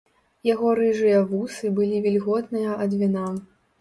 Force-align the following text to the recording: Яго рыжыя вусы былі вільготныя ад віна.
Яго 0.53 0.69
рыжыя 0.79 1.19
вусы 1.31 1.73
былі 1.81 2.03
вільготныя 2.07 2.81
ад 2.87 2.91
віна. 3.03 3.29